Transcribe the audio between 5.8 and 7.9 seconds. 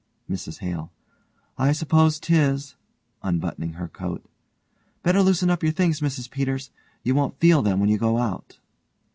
Mrs Peters. You won't feel them when